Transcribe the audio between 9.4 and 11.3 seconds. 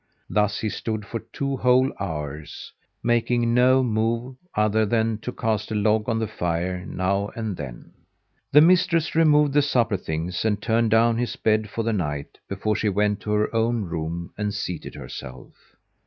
the supper things and turned down